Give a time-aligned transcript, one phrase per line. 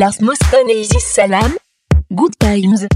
[0.00, 1.58] Lars Moscon et Isis Salam.
[2.10, 2.86] Good times.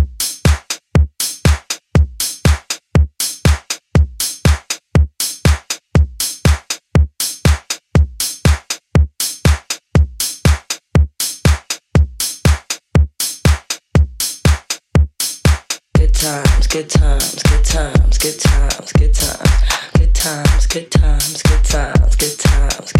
[15.98, 21.64] Good times, good times, good times, good times, good times, good times, good times, good
[21.64, 22.92] times, good times,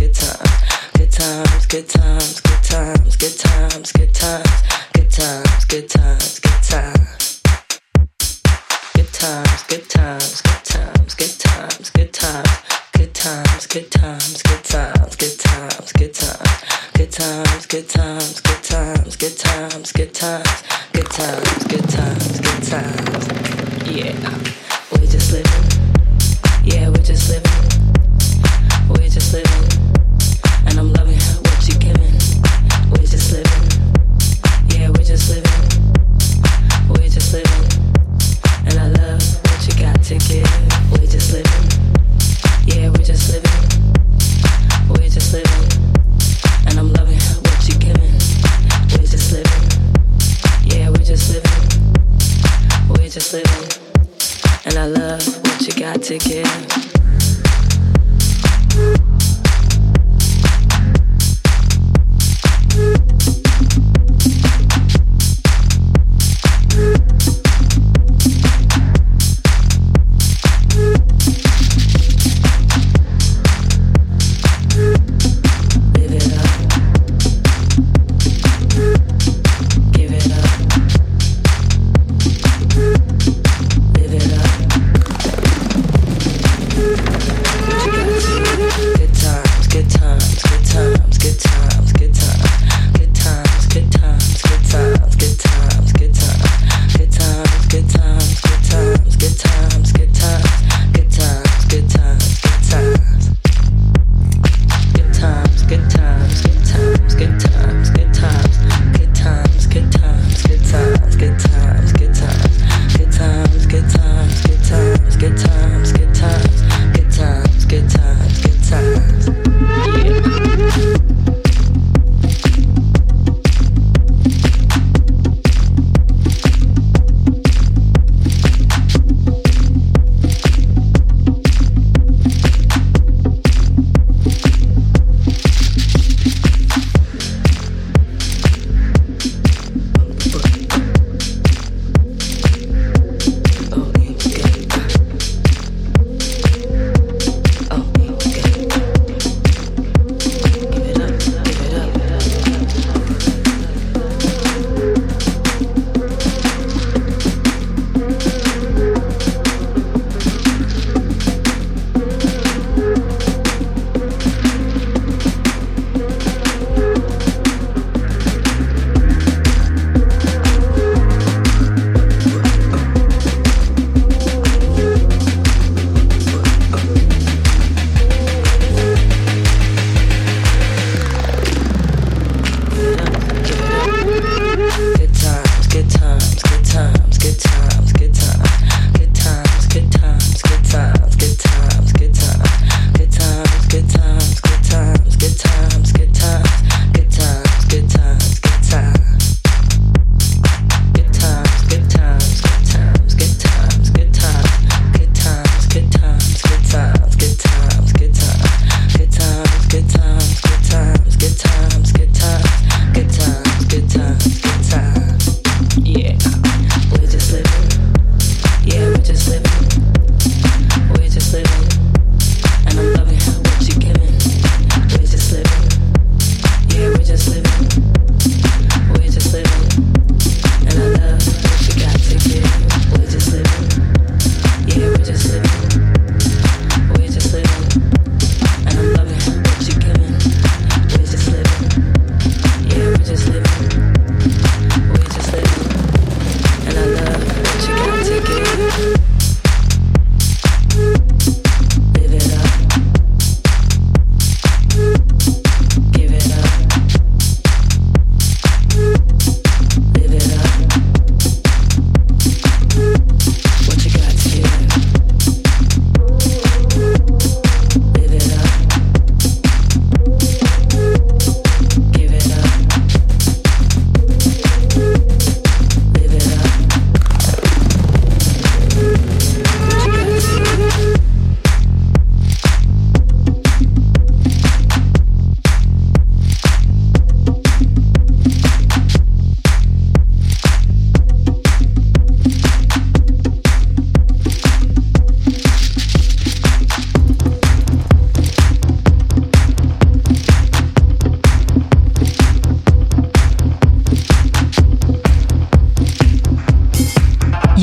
[0.93, 4.62] good times, good times, times, good times, good times,
[4.95, 7.41] good times, good times, good times.
[8.95, 12.62] Good times, good times, good times, good times, good times.
[12.93, 16.62] Good times, good times, good times, good times, good times.
[16.95, 20.62] Good times, good times, good times, good times, good times.
[20.93, 23.28] Good times, good times, good times.
[23.91, 24.15] Yeah.
[24.93, 25.65] We're just living.
[26.65, 27.61] Yeah, we're just living.
[28.89, 29.73] We're just living.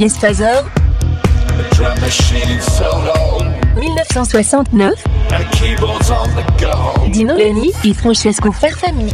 [0.01, 0.63] Olivier Spazor.
[3.77, 5.03] 1969.
[7.11, 9.13] Dino Lenny et Francesco Farfamix.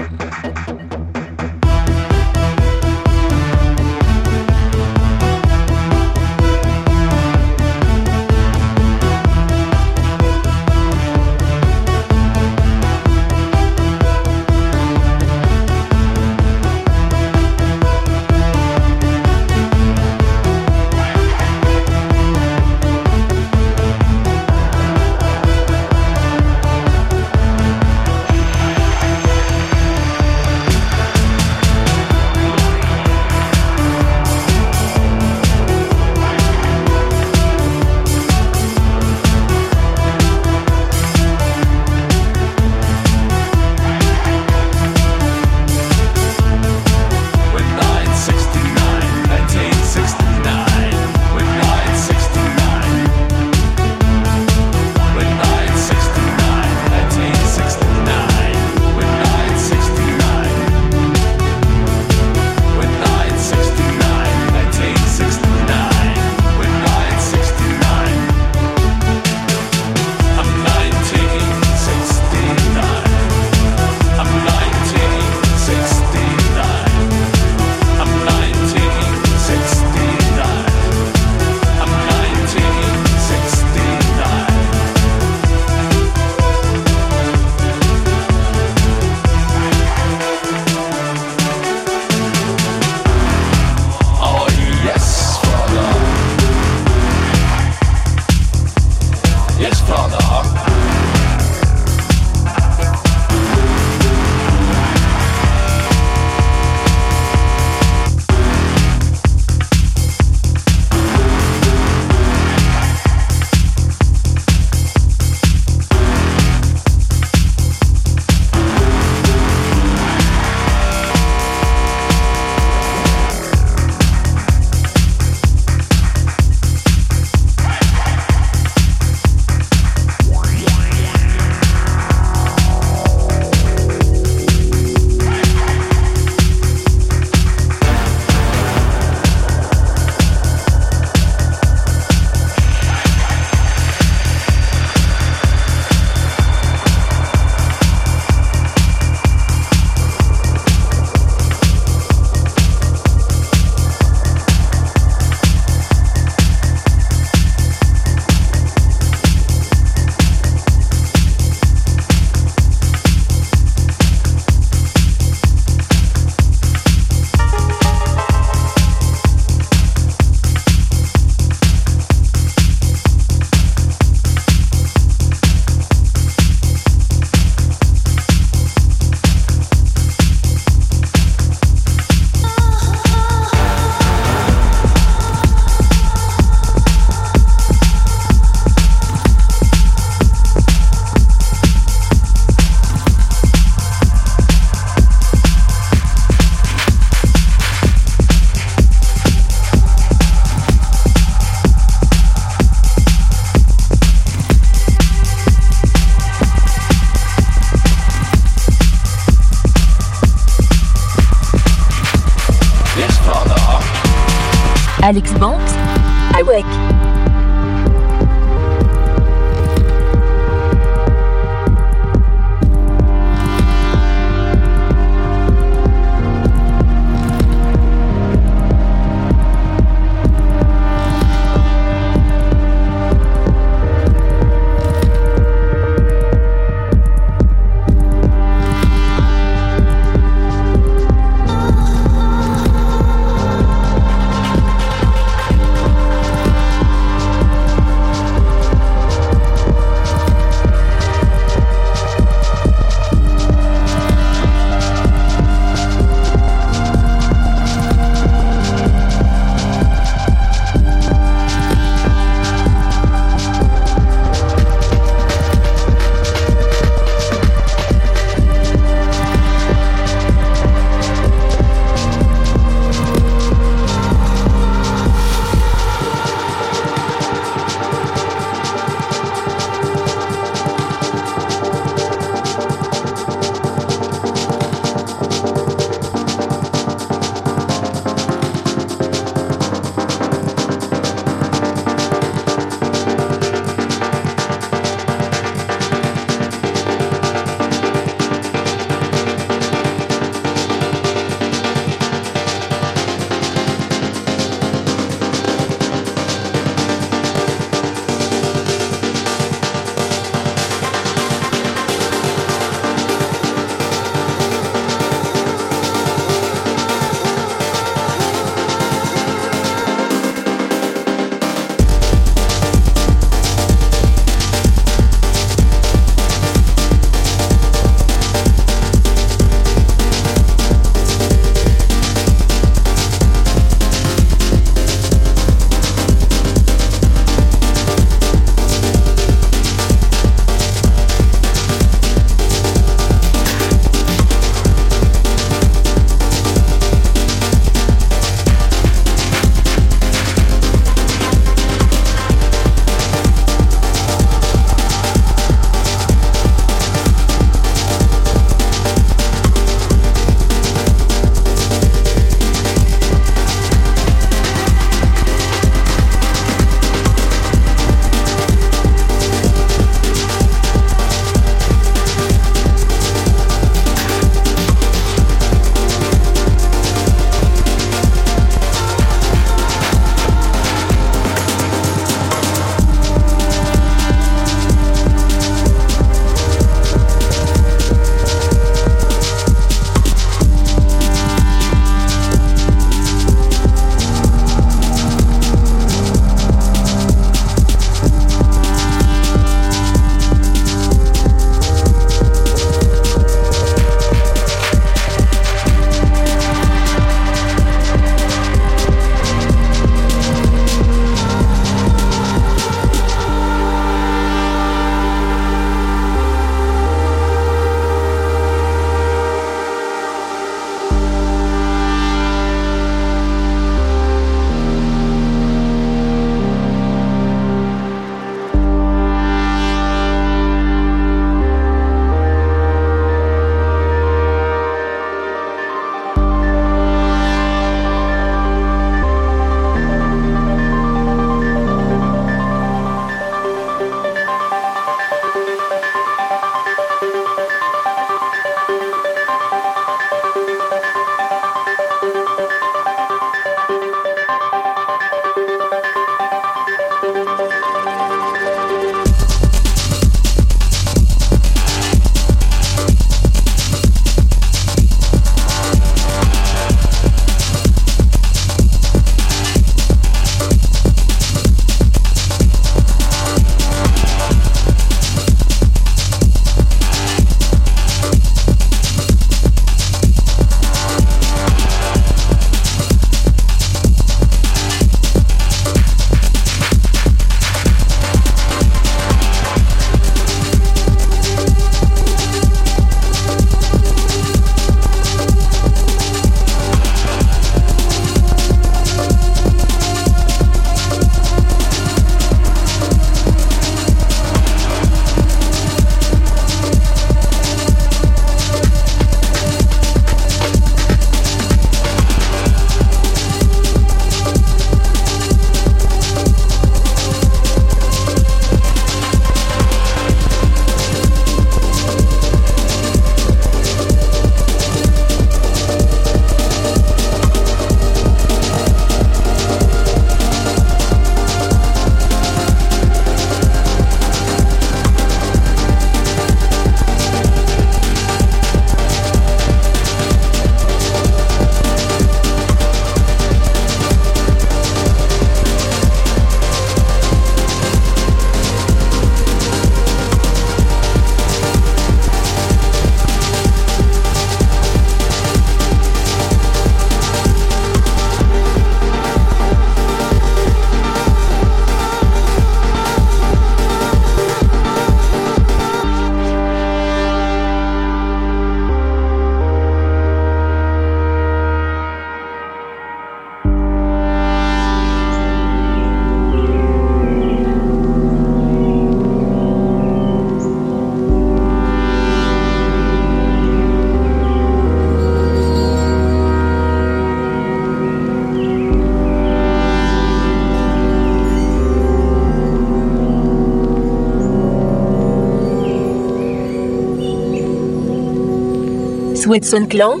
[599.38, 600.00] Sweatson Clan,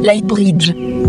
[0.00, 0.99] Lightbridge.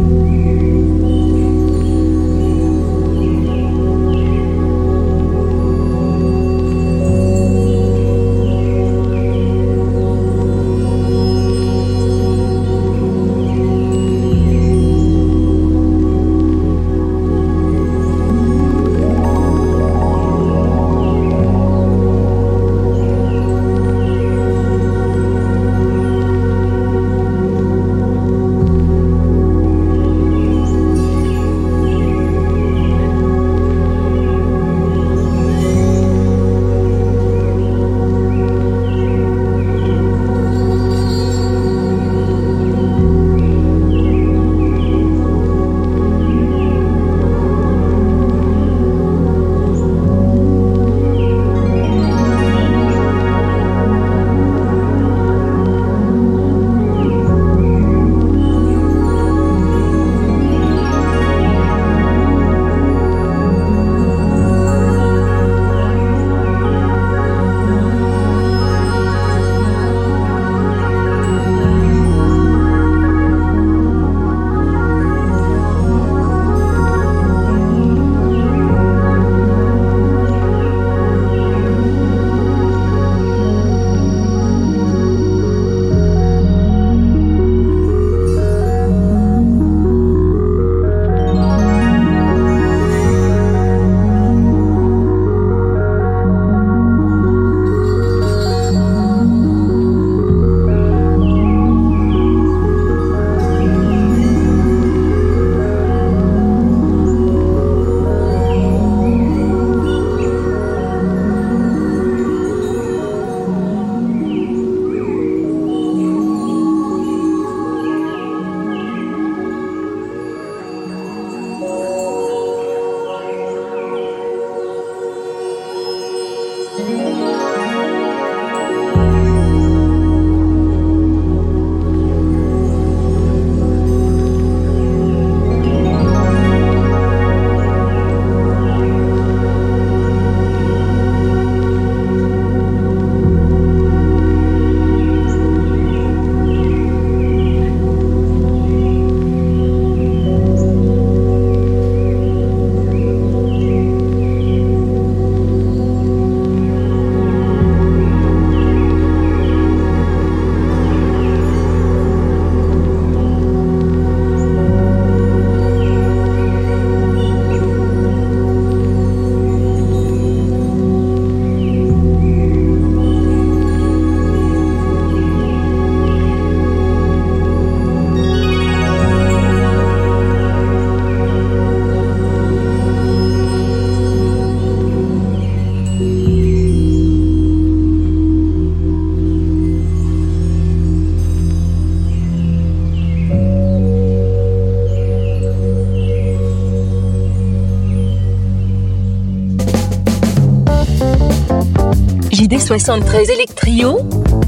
[202.52, 204.04] JD73 Electrio,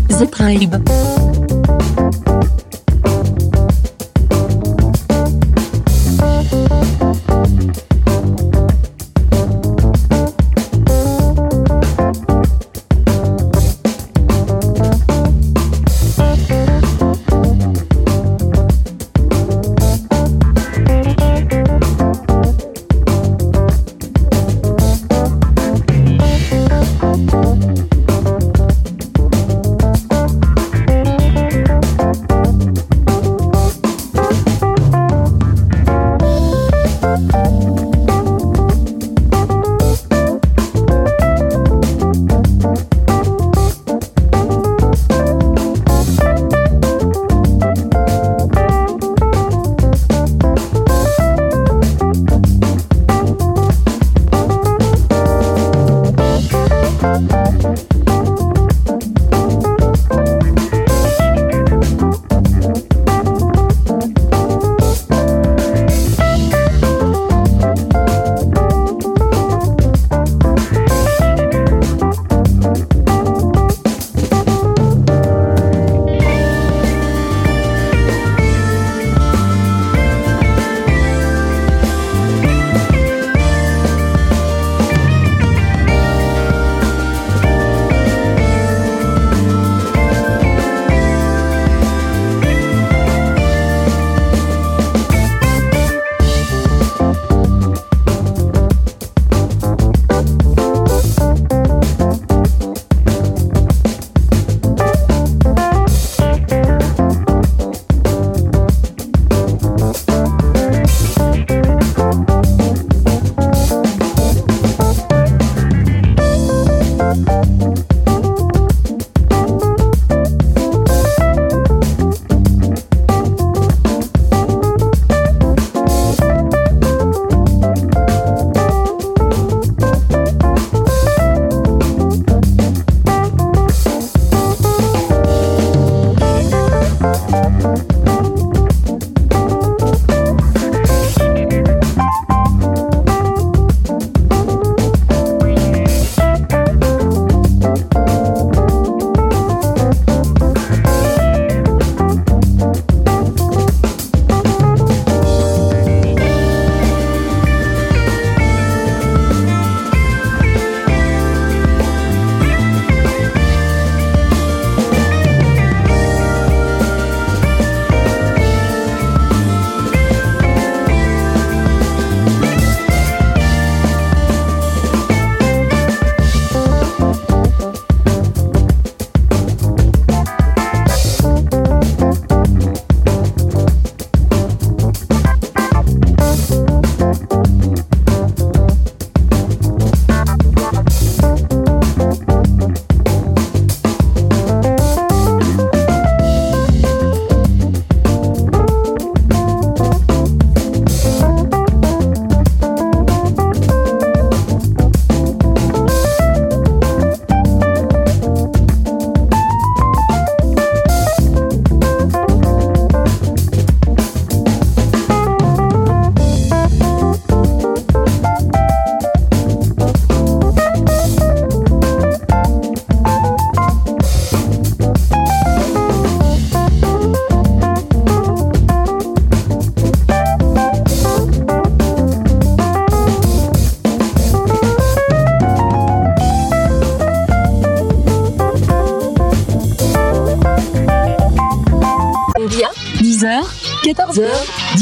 [0.09, 1.32] The Tribe.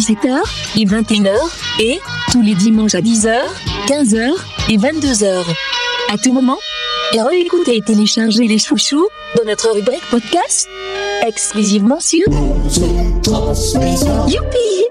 [0.01, 0.35] 17h
[0.77, 1.31] et 21h
[1.79, 1.99] et
[2.31, 3.37] tous les dimanches à 10h,
[3.87, 4.33] 15h
[4.69, 5.43] et 22h.
[6.11, 6.57] À tout moment,
[7.13, 10.67] et réécoutez et téléchargez les chouchous dans notre rubrique podcast
[11.27, 12.25] exclusivement sur
[14.27, 14.90] Youpi